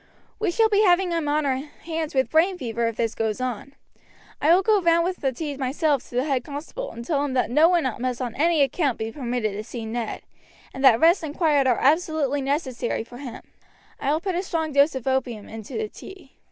We 0.39 0.49
shall 0.49 0.67
be 0.67 0.81
having 0.81 1.11
him 1.11 1.27
on 1.27 1.45
our 1.45 1.57
hands 1.57 2.15
with 2.15 2.31
brain 2.31 2.57
fever 2.57 2.87
if 2.87 2.95
this 2.95 3.13
goes 3.13 3.39
on. 3.39 3.75
I 4.41 4.51
will 4.51 4.63
go 4.63 4.81
round 4.81 5.03
with 5.05 5.17
the 5.17 5.31
tea 5.31 5.55
myself 5.57 6.09
to 6.09 6.15
the 6.15 6.23
head 6.23 6.43
constable 6.43 6.91
and 6.91 7.05
tell 7.05 7.23
him 7.23 7.33
that 7.33 7.51
no 7.51 7.69
one 7.69 7.83
must 7.99 8.19
on 8.19 8.33
any 8.33 8.63
account 8.63 8.97
be 8.97 9.11
permitted 9.11 9.51
to 9.53 9.63
see 9.63 9.85
Ned, 9.85 10.23
and 10.73 10.83
that 10.83 10.99
rest 10.99 11.21
and 11.23 11.37
quiet 11.37 11.67
are 11.67 11.77
absolutely 11.77 12.41
necessary 12.41 13.03
for 13.03 13.19
him. 13.19 13.43
I 13.99 14.11
will 14.11 14.19
put 14.21 14.33
a 14.33 14.41
strong 14.41 14.71
dose 14.73 14.95
of 14.95 15.05
opium 15.05 15.47
into 15.47 15.77
the 15.77 15.87
tea." 15.87 16.31